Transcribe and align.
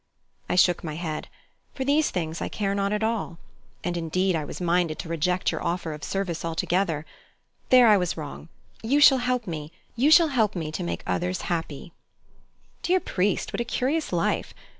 I 0.49 0.55
shook 0.55 0.83
my 0.83 0.95
head. 0.95 1.27
"For 1.75 1.85
these 1.85 2.09
things 2.09 2.41
I 2.41 2.49
care 2.49 2.73
not 2.73 2.91
at 2.91 3.03
all. 3.03 3.37
And 3.83 3.95
indeed 3.95 4.35
I 4.35 4.43
was 4.43 4.59
minded 4.59 4.97
to 4.97 5.09
reject 5.09 5.51
your 5.51 5.63
offer 5.63 5.93
of 5.93 6.03
service 6.03 6.43
altogether. 6.43 7.05
There 7.69 7.85
I 7.87 7.97
was 7.97 8.17
wrong. 8.17 8.49
You 8.81 8.99
shall 8.99 9.19
help 9.19 9.45
me 9.45 9.71
you 9.95 10.09
shall 10.09 10.29
help 10.29 10.55
me 10.55 10.71
to 10.71 10.81
make 10.81 11.03
others 11.05 11.41
happy." 11.53 11.93
"Dear 12.81 12.99
priest, 12.99 13.53
what 13.53 13.61
a 13.61 13.63
curious 13.63 14.11
life! 14.11 14.55